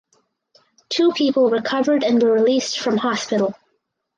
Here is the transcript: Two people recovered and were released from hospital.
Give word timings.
Two 0.89 1.11
people 1.11 1.51
recovered 1.51 2.03
and 2.03 2.23
were 2.23 2.33
released 2.33 2.79
from 2.79 2.97
hospital. 2.97 3.53